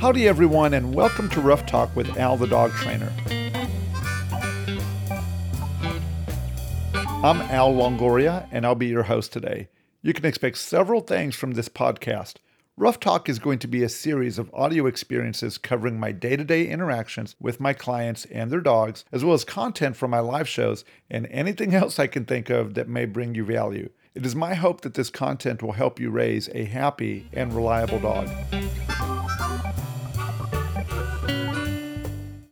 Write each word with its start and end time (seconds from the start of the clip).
Howdy, 0.00 0.28
everyone, 0.28 0.74
and 0.74 0.94
welcome 0.94 1.28
to 1.30 1.40
Rough 1.40 1.66
Talk 1.66 1.94
with 1.96 2.16
Al 2.16 2.36
the 2.36 2.46
Dog 2.46 2.70
Trainer. 2.70 3.12
I'm 6.94 7.40
Al 7.50 7.74
Longoria, 7.74 8.46
and 8.52 8.64
I'll 8.64 8.76
be 8.76 8.86
your 8.86 9.02
host 9.02 9.32
today. 9.32 9.68
You 10.00 10.12
can 10.12 10.24
expect 10.24 10.58
several 10.58 11.00
things 11.00 11.34
from 11.34 11.54
this 11.54 11.68
podcast. 11.68 12.34
Rough 12.76 13.00
Talk 13.00 13.28
is 13.28 13.40
going 13.40 13.58
to 13.58 13.66
be 13.66 13.82
a 13.82 13.88
series 13.88 14.38
of 14.38 14.54
audio 14.54 14.86
experiences 14.86 15.58
covering 15.58 15.98
my 15.98 16.12
day 16.12 16.36
to 16.36 16.44
day 16.44 16.68
interactions 16.68 17.34
with 17.40 17.58
my 17.58 17.72
clients 17.72 18.24
and 18.26 18.52
their 18.52 18.60
dogs, 18.60 19.04
as 19.10 19.24
well 19.24 19.34
as 19.34 19.44
content 19.44 19.96
from 19.96 20.12
my 20.12 20.20
live 20.20 20.48
shows 20.48 20.84
and 21.10 21.26
anything 21.26 21.74
else 21.74 21.98
I 21.98 22.06
can 22.06 22.24
think 22.24 22.50
of 22.50 22.74
that 22.74 22.88
may 22.88 23.04
bring 23.04 23.34
you 23.34 23.44
value. 23.44 23.90
It 24.14 24.24
is 24.24 24.36
my 24.36 24.54
hope 24.54 24.82
that 24.82 24.94
this 24.94 25.10
content 25.10 25.60
will 25.60 25.72
help 25.72 25.98
you 25.98 26.10
raise 26.10 26.48
a 26.54 26.66
happy 26.66 27.28
and 27.32 27.52
reliable 27.52 27.98
dog. 27.98 28.28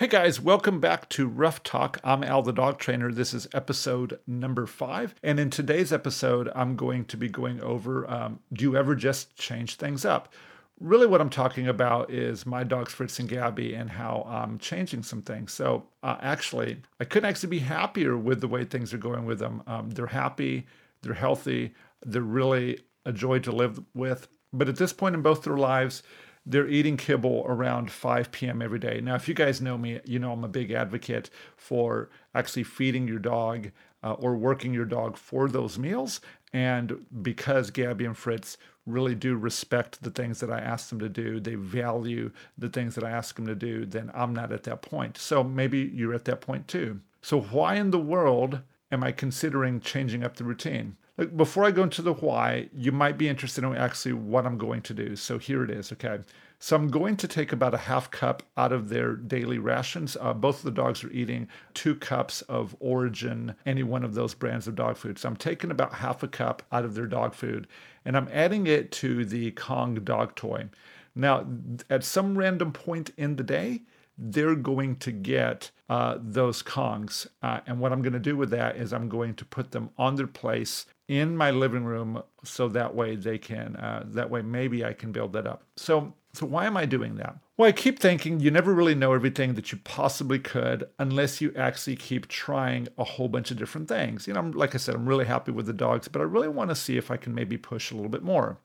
Hey 0.00 0.06
guys, 0.06 0.40
welcome 0.40 0.80
back 0.80 1.10
to 1.10 1.28
Rough 1.28 1.62
Talk. 1.62 2.00
I'm 2.02 2.24
Al 2.24 2.40
the 2.40 2.54
Dog 2.54 2.78
Trainer. 2.78 3.12
This 3.12 3.34
is 3.34 3.46
episode 3.52 4.18
number 4.26 4.64
five. 4.64 5.14
And 5.22 5.38
in 5.38 5.50
today's 5.50 5.92
episode, 5.92 6.50
I'm 6.54 6.74
going 6.74 7.04
to 7.04 7.18
be 7.18 7.28
going 7.28 7.60
over 7.60 8.10
um, 8.10 8.38
do 8.50 8.64
you 8.64 8.76
ever 8.78 8.94
just 8.94 9.36
change 9.36 9.74
things 9.74 10.06
up? 10.06 10.32
Really, 10.80 11.06
what 11.06 11.20
I'm 11.20 11.28
talking 11.28 11.68
about 11.68 12.10
is 12.10 12.46
my 12.46 12.64
dogs 12.64 12.94
Fritz 12.94 13.18
and 13.18 13.28
Gabby 13.28 13.74
and 13.74 13.90
how 13.90 14.26
I'm 14.26 14.58
changing 14.58 15.02
some 15.02 15.20
things. 15.20 15.52
So, 15.52 15.84
uh, 16.02 16.16
actually, 16.22 16.80
I 16.98 17.04
couldn't 17.04 17.28
actually 17.28 17.50
be 17.50 17.58
happier 17.58 18.16
with 18.16 18.40
the 18.40 18.48
way 18.48 18.64
things 18.64 18.94
are 18.94 18.98
going 18.98 19.26
with 19.26 19.38
them. 19.38 19.62
Um, 19.66 19.90
they're 19.90 20.06
happy, 20.06 20.66
they're 21.02 21.12
healthy, 21.12 21.74
they're 22.06 22.22
really 22.22 22.78
a 23.04 23.12
joy 23.12 23.40
to 23.40 23.52
live 23.52 23.78
with. 23.92 24.28
But 24.50 24.70
at 24.70 24.76
this 24.76 24.94
point 24.94 25.14
in 25.14 25.20
both 25.20 25.42
their 25.42 25.58
lives, 25.58 26.02
they're 26.50 26.68
eating 26.68 26.96
kibble 26.96 27.44
around 27.46 27.90
5 27.90 28.32
p.m. 28.32 28.60
every 28.60 28.78
day. 28.78 29.00
Now, 29.00 29.14
if 29.14 29.28
you 29.28 29.34
guys 29.34 29.60
know 29.60 29.78
me, 29.78 30.00
you 30.04 30.18
know 30.18 30.32
I'm 30.32 30.44
a 30.44 30.48
big 30.48 30.72
advocate 30.72 31.30
for 31.56 32.10
actually 32.34 32.64
feeding 32.64 33.06
your 33.06 33.20
dog 33.20 33.70
uh, 34.02 34.14
or 34.14 34.36
working 34.36 34.74
your 34.74 34.84
dog 34.84 35.16
for 35.16 35.48
those 35.48 35.78
meals. 35.78 36.20
And 36.52 37.06
because 37.22 37.70
Gabby 37.70 38.04
and 38.04 38.16
Fritz 38.16 38.58
really 38.84 39.14
do 39.14 39.36
respect 39.36 40.02
the 40.02 40.10
things 40.10 40.40
that 40.40 40.50
I 40.50 40.58
ask 40.58 40.88
them 40.88 40.98
to 40.98 41.08
do, 41.08 41.38
they 41.38 41.54
value 41.54 42.32
the 42.58 42.68
things 42.68 42.96
that 42.96 43.04
I 43.04 43.10
ask 43.10 43.36
them 43.36 43.46
to 43.46 43.54
do, 43.54 43.86
then 43.86 44.10
I'm 44.12 44.34
not 44.34 44.50
at 44.50 44.64
that 44.64 44.82
point. 44.82 45.18
So 45.18 45.44
maybe 45.44 45.90
you're 45.94 46.14
at 46.14 46.24
that 46.24 46.40
point 46.40 46.66
too. 46.66 47.00
So, 47.22 47.40
why 47.40 47.74
in 47.74 47.90
the 47.90 47.98
world 47.98 48.60
am 48.90 49.04
I 49.04 49.12
considering 49.12 49.80
changing 49.80 50.24
up 50.24 50.36
the 50.36 50.44
routine? 50.44 50.96
Before 51.26 51.64
I 51.64 51.70
go 51.70 51.82
into 51.82 52.00
the 52.00 52.14
why, 52.14 52.70
you 52.74 52.92
might 52.92 53.18
be 53.18 53.28
interested 53.28 53.62
in 53.62 53.76
actually 53.76 54.14
what 54.14 54.46
I'm 54.46 54.56
going 54.56 54.80
to 54.82 54.94
do. 54.94 55.16
So 55.16 55.38
here 55.38 55.62
it 55.62 55.70
is, 55.70 55.92
okay? 55.92 56.20
So 56.58 56.76
I'm 56.76 56.88
going 56.88 57.16
to 57.18 57.28
take 57.28 57.52
about 57.52 57.74
a 57.74 57.78
half 57.78 58.10
cup 58.10 58.42
out 58.56 58.72
of 58.72 58.88
their 58.88 59.14
daily 59.14 59.58
rations. 59.58 60.16
Uh, 60.18 60.32
both 60.32 60.58
of 60.58 60.64
the 60.64 60.70
dogs 60.70 61.04
are 61.04 61.10
eating 61.10 61.48
two 61.74 61.94
cups 61.94 62.40
of 62.42 62.74
Orijen, 62.80 63.54
any 63.66 63.82
one 63.82 64.04
of 64.04 64.14
those 64.14 64.34
brands 64.34 64.66
of 64.66 64.76
dog 64.76 64.96
food. 64.96 65.18
So 65.18 65.28
I'm 65.28 65.36
taking 65.36 65.70
about 65.70 65.94
half 65.94 66.22
a 66.22 66.28
cup 66.28 66.62
out 66.72 66.84
of 66.84 66.94
their 66.94 67.06
dog 67.06 67.34
food 67.34 67.66
and 68.04 68.16
I'm 68.16 68.28
adding 68.32 68.66
it 68.66 68.92
to 68.92 69.24
the 69.24 69.50
Kong 69.52 69.94
dog 69.96 70.34
toy. 70.36 70.68
Now, 71.14 71.46
at 71.90 72.04
some 72.04 72.38
random 72.38 72.72
point 72.72 73.10
in 73.16 73.36
the 73.36 73.42
day, 73.42 73.82
they're 74.16 74.54
going 74.54 74.96
to 74.96 75.12
get 75.12 75.70
uh, 75.88 76.18
those 76.20 76.62
Kongs. 76.62 77.26
Uh, 77.42 77.60
and 77.66 77.80
what 77.80 77.90
I'm 77.90 78.02
going 78.02 78.12
to 78.12 78.18
do 78.18 78.36
with 78.36 78.50
that 78.50 78.76
is 78.76 78.92
I'm 78.92 79.08
going 79.08 79.34
to 79.34 79.44
put 79.44 79.72
them 79.72 79.90
on 79.96 80.16
their 80.16 80.26
place 80.26 80.86
in 81.10 81.36
my 81.36 81.50
living 81.50 81.84
room 81.84 82.22
so 82.44 82.68
that 82.68 82.94
way 82.94 83.16
they 83.16 83.36
can 83.36 83.74
uh, 83.74 84.04
that 84.06 84.30
way 84.30 84.40
maybe 84.42 84.84
i 84.84 84.92
can 84.92 85.10
build 85.10 85.32
that 85.32 85.44
up. 85.44 85.64
So 85.76 86.14
so 86.32 86.46
why 86.46 86.66
am 86.66 86.76
i 86.76 86.86
doing 86.86 87.16
that? 87.16 87.36
Well 87.56 87.68
i 87.68 87.72
keep 87.72 87.98
thinking 87.98 88.38
you 88.38 88.52
never 88.52 88.72
really 88.72 88.94
know 88.94 89.12
everything 89.12 89.54
that 89.54 89.72
you 89.72 89.78
possibly 89.82 90.38
could 90.38 90.88
unless 91.00 91.40
you 91.40 91.52
actually 91.56 91.96
keep 91.96 92.28
trying 92.28 92.86
a 92.96 93.02
whole 93.02 93.26
bunch 93.26 93.50
of 93.50 93.56
different 93.58 93.88
things. 93.88 94.28
You 94.28 94.34
know 94.34 94.40
I'm, 94.40 94.52
like 94.52 94.76
i 94.76 94.78
said 94.78 94.94
i'm 94.94 95.08
really 95.08 95.24
happy 95.24 95.50
with 95.50 95.66
the 95.66 95.72
dogs 95.72 96.06
but 96.06 96.20
i 96.20 96.24
really 96.24 96.48
want 96.48 96.70
to 96.70 96.76
see 96.76 96.96
if 96.96 97.10
i 97.10 97.16
can 97.16 97.34
maybe 97.34 97.58
push 97.58 97.90
a 97.90 97.96
little 97.96 98.08
bit 98.10 98.22
more. 98.22 98.58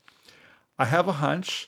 I 0.78 0.86
have 0.86 1.08
a 1.08 1.14
hunch 1.14 1.68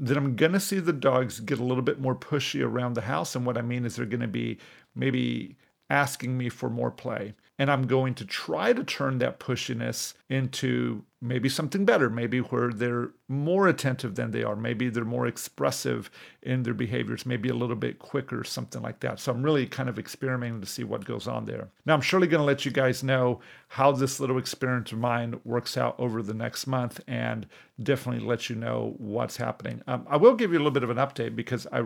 that 0.00 0.16
i'm 0.16 0.34
going 0.34 0.52
to 0.52 0.60
see 0.60 0.80
the 0.80 0.94
dogs 0.94 1.40
get 1.40 1.58
a 1.58 1.64
little 1.64 1.82
bit 1.82 2.00
more 2.00 2.16
pushy 2.16 2.64
around 2.64 2.94
the 2.94 3.02
house 3.02 3.36
and 3.36 3.44
what 3.44 3.58
i 3.58 3.62
mean 3.62 3.84
is 3.84 3.96
they're 3.96 4.06
going 4.06 4.20
to 4.20 4.28
be 4.28 4.56
maybe 4.94 5.56
asking 5.90 6.38
me 6.38 6.48
for 6.48 6.70
more 6.70 6.90
play 6.90 7.34
and 7.58 7.70
I'm 7.70 7.86
going 7.86 8.14
to 8.14 8.24
try 8.24 8.72
to 8.72 8.84
turn 8.84 9.18
that 9.18 9.40
pushiness 9.40 10.14
into 10.28 11.04
maybe 11.26 11.48
something 11.48 11.84
better, 11.84 12.08
maybe 12.08 12.38
where 12.38 12.70
they're 12.70 13.10
more 13.28 13.68
attentive 13.68 14.14
than 14.14 14.30
they 14.30 14.42
are, 14.42 14.56
maybe 14.56 14.88
they're 14.88 15.04
more 15.04 15.26
expressive 15.26 16.10
in 16.42 16.62
their 16.62 16.74
behaviors, 16.74 17.26
maybe 17.26 17.48
a 17.48 17.54
little 17.54 17.76
bit 17.76 17.98
quicker, 17.98 18.44
something 18.44 18.82
like 18.82 19.00
that. 19.00 19.18
So 19.18 19.32
I'm 19.32 19.42
really 19.42 19.66
kind 19.66 19.88
of 19.88 19.98
experimenting 19.98 20.60
to 20.60 20.66
see 20.66 20.84
what 20.84 21.04
goes 21.04 21.26
on 21.26 21.44
there. 21.44 21.68
Now, 21.84 21.94
I'm 21.94 22.00
surely 22.00 22.26
going 22.26 22.40
to 22.40 22.46
let 22.46 22.64
you 22.64 22.70
guys 22.70 23.02
know 23.02 23.40
how 23.68 23.92
this 23.92 24.20
little 24.20 24.38
experiment 24.38 24.92
of 24.92 24.98
mine 24.98 25.40
works 25.44 25.76
out 25.76 25.96
over 25.98 26.22
the 26.22 26.34
next 26.34 26.66
month 26.66 27.00
and 27.06 27.46
definitely 27.82 28.24
let 28.24 28.48
you 28.48 28.56
know 28.56 28.94
what's 28.98 29.36
happening. 29.36 29.82
Um, 29.86 30.06
I 30.08 30.16
will 30.16 30.34
give 30.34 30.52
you 30.52 30.58
a 30.58 30.60
little 30.60 30.70
bit 30.70 30.84
of 30.84 30.90
an 30.90 30.96
update 30.96 31.34
because 31.34 31.66
I, 31.72 31.82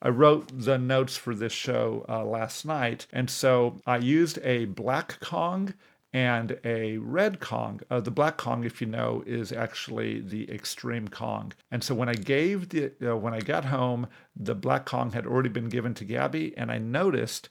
I 0.00 0.08
wrote 0.08 0.50
the 0.52 0.78
notes 0.78 1.16
for 1.16 1.34
this 1.34 1.52
show 1.52 2.04
uh, 2.08 2.24
last 2.24 2.64
night. 2.64 3.06
And 3.12 3.28
so 3.28 3.80
I 3.86 3.98
used 3.98 4.38
a 4.42 4.66
black 4.66 5.20
Kong 5.20 5.74
and 6.16 6.58
a 6.64 6.96
red 6.96 7.40
Kong. 7.40 7.82
Uh, 7.90 8.00
the 8.00 8.10
black 8.10 8.38
Kong, 8.38 8.64
if 8.64 8.80
you 8.80 8.86
know, 8.86 9.22
is 9.26 9.52
actually 9.52 10.20
the 10.20 10.50
extreme 10.50 11.08
Kong. 11.08 11.52
And 11.70 11.84
so 11.84 11.94
when 11.94 12.08
I 12.08 12.14
gave 12.14 12.70
the, 12.70 12.92
uh, 13.06 13.14
when 13.18 13.34
I 13.34 13.40
got 13.40 13.66
home, 13.66 14.06
the 14.34 14.54
black 14.54 14.86
Kong 14.86 15.12
had 15.12 15.26
already 15.26 15.50
been 15.50 15.68
given 15.68 15.92
to 15.92 16.06
Gabby, 16.06 16.56
and 16.56 16.72
I 16.72 16.78
noticed 16.78 17.50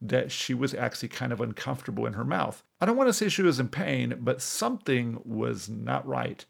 that 0.00 0.32
she 0.32 0.54
was 0.54 0.72
actually 0.72 1.10
kind 1.10 1.30
of 1.30 1.42
uncomfortable 1.42 2.06
in 2.06 2.14
her 2.14 2.24
mouth. 2.24 2.64
I 2.80 2.86
don't 2.86 2.96
want 2.96 3.10
to 3.10 3.12
say 3.12 3.28
she 3.28 3.42
was 3.42 3.60
in 3.60 3.68
pain, 3.68 4.16
but 4.20 4.40
something 4.40 5.20
was 5.22 5.68
not 5.68 6.06
right. 6.08 6.42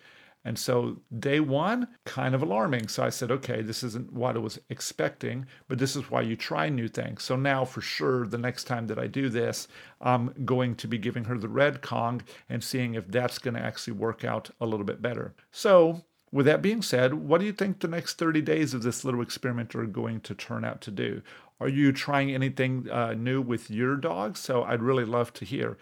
And 0.47 0.57
so 0.57 0.99
day 1.19 1.41
one, 1.41 1.89
kind 2.05 2.33
of 2.33 2.41
alarming. 2.41 2.87
So 2.87 3.03
I 3.03 3.09
said, 3.09 3.33
okay, 3.33 3.63
this 3.63 3.83
isn't 3.83 4.13
what 4.13 4.37
I 4.37 4.39
was 4.39 4.61
expecting, 4.71 5.45
but 5.67 5.81
this 5.81 5.97
is 5.97 6.09
why 6.09 6.21
you 6.21 6.37
try 6.37 6.69
new 6.69 6.87
things. 6.87 7.25
So 7.25 7.35
now 7.35 7.65
for 7.65 7.81
sure, 7.81 8.29
the 8.29 8.39
next 8.39 8.65
time 8.65 8.87
that 8.87 8.99
I 8.99 9.09
do 9.09 9.29
this, 9.29 9.67
I'm 10.01 10.33
going 10.45 10.77
to 10.77 10.87
be 10.87 10.99
giving 10.99 11.25
her 11.25 11.37
the 11.37 11.49
red 11.49 11.83
Kong 11.83 12.23
and 12.49 12.63
seeing 12.63 12.95
if 12.95 13.09
that's 13.09 13.41
going 13.41 13.55
to 13.55 13.61
actually 13.61 13.95
work 13.95 14.25
out 14.25 14.51
a 14.61 14.67
little 14.67 14.87
bit 14.87 15.03
better. 15.03 15.35
So 15.51 16.05
with 16.31 16.47
that 16.47 16.63
being 16.63 16.81
said, 16.81 17.15
what 17.15 17.41
do 17.41 17.47
you 17.47 17.53
think 17.53 17.81
the 17.81 17.89
next 17.89 18.17
30 18.17 18.41
days 18.43 18.73
of 18.73 18.85
this 18.85 19.05
little 19.05 19.23
experiment 19.23 19.75
are 19.75 19.85
going 19.85 20.21
to 20.21 20.35
turn 20.37 20.65
out 20.65 20.81
to 20.83 20.93
do? 20.93 21.23
Are 21.59 21.69
you 21.69 21.91
trying 21.91 22.33
anything 22.33 22.89
uh, 22.89 23.15
new 23.15 23.43
with 23.43 23.69
your 23.69 23.97
dog? 23.97 24.37
So 24.37 24.63
I'd 24.63 24.83
really 24.83 25.05
love 25.05 25.33
to 25.35 25.45
hear. 25.45 25.77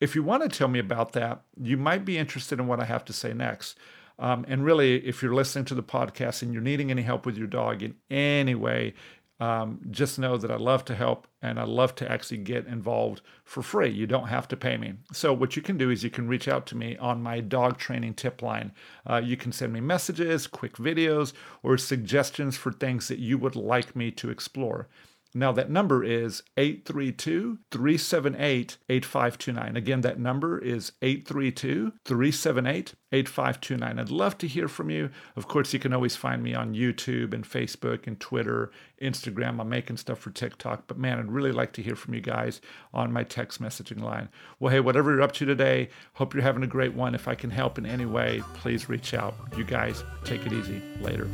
If 0.00 0.16
you 0.16 0.24
want 0.24 0.42
to 0.42 0.48
tell 0.48 0.68
me 0.68 0.80
about 0.80 1.12
that, 1.12 1.42
you 1.60 1.76
might 1.76 2.04
be 2.04 2.18
interested 2.18 2.58
in 2.58 2.66
what 2.66 2.80
I 2.80 2.84
have 2.84 3.04
to 3.04 3.12
say 3.12 3.32
next. 3.32 3.78
Um, 4.18 4.44
and 4.48 4.64
really, 4.64 5.06
if 5.06 5.22
you're 5.22 5.34
listening 5.34 5.64
to 5.66 5.74
the 5.74 5.82
podcast 5.82 6.42
and 6.42 6.52
you're 6.52 6.62
needing 6.62 6.90
any 6.90 7.02
help 7.02 7.24
with 7.24 7.36
your 7.36 7.46
dog 7.46 7.82
in 7.82 7.94
any 8.10 8.54
way, 8.54 8.94
um, 9.40 9.80
just 9.90 10.18
know 10.18 10.36
that 10.36 10.50
I 10.50 10.56
love 10.56 10.84
to 10.86 10.96
help 10.96 11.28
and 11.40 11.60
I 11.60 11.62
love 11.62 11.94
to 11.96 12.10
actually 12.10 12.38
get 12.38 12.66
involved 12.66 13.20
for 13.44 13.62
free. 13.62 13.88
You 13.88 14.06
don't 14.06 14.26
have 14.26 14.48
to 14.48 14.56
pay 14.56 14.76
me. 14.76 14.94
So, 15.12 15.32
what 15.32 15.54
you 15.54 15.62
can 15.62 15.78
do 15.78 15.90
is 15.90 16.02
you 16.02 16.10
can 16.10 16.26
reach 16.26 16.48
out 16.48 16.66
to 16.66 16.76
me 16.76 16.96
on 16.96 17.22
my 17.22 17.40
dog 17.40 17.78
training 17.78 18.14
tip 18.14 18.42
line. 18.42 18.72
Uh, 19.08 19.22
you 19.24 19.36
can 19.36 19.52
send 19.52 19.72
me 19.72 19.80
messages, 19.80 20.48
quick 20.48 20.74
videos, 20.74 21.32
or 21.62 21.78
suggestions 21.78 22.56
for 22.56 22.72
things 22.72 23.06
that 23.08 23.20
you 23.20 23.38
would 23.38 23.54
like 23.54 23.94
me 23.94 24.10
to 24.12 24.30
explore. 24.30 24.88
Now, 25.34 25.52
that 25.52 25.70
number 25.70 26.02
is 26.02 26.42
832 26.56 27.58
378 27.70 28.78
8529. 28.88 29.76
Again, 29.76 30.00
that 30.00 30.18
number 30.18 30.58
is 30.58 30.92
832 31.02 31.92
378 32.04 32.94
8529. 33.12 33.98
I'd 33.98 34.10
love 34.10 34.38
to 34.38 34.46
hear 34.46 34.68
from 34.68 34.90
you. 34.90 35.10
Of 35.36 35.46
course, 35.46 35.72
you 35.72 35.78
can 35.78 35.92
always 35.92 36.16
find 36.16 36.42
me 36.42 36.54
on 36.54 36.74
YouTube 36.74 37.34
and 37.34 37.44
Facebook 37.44 38.06
and 38.06 38.18
Twitter, 38.18 38.70
Instagram. 39.02 39.60
I'm 39.60 39.68
making 39.68 39.98
stuff 39.98 40.18
for 40.18 40.30
TikTok, 40.30 40.84
but 40.86 40.98
man, 40.98 41.18
I'd 41.18 41.30
really 41.30 41.52
like 41.52 41.72
to 41.74 41.82
hear 41.82 41.96
from 41.96 42.14
you 42.14 42.20
guys 42.20 42.60
on 42.94 43.12
my 43.12 43.22
text 43.22 43.60
messaging 43.60 44.02
line. 44.02 44.30
Well, 44.58 44.72
hey, 44.72 44.80
whatever 44.80 45.12
you're 45.12 45.22
up 45.22 45.32
to 45.32 45.44
today, 45.44 45.90
hope 46.14 46.32
you're 46.32 46.42
having 46.42 46.62
a 46.62 46.66
great 46.66 46.94
one. 46.94 47.14
If 47.14 47.28
I 47.28 47.34
can 47.34 47.50
help 47.50 47.76
in 47.76 47.84
any 47.84 48.06
way, 48.06 48.42
please 48.54 48.88
reach 48.88 49.12
out. 49.12 49.34
You 49.56 49.64
guys, 49.64 50.02
take 50.24 50.46
it 50.46 50.52
easy. 50.52 50.82
Later. 51.00 51.28